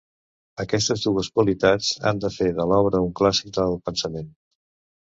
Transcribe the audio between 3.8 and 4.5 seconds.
pensament.